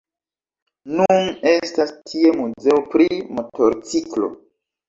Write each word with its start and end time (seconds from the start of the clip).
Nun 1.01 1.25
estas 1.51 1.93
tie 2.13 2.33
muzeo 2.39 2.81
pri 2.95 3.21
Motorciklo. 3.41 4.33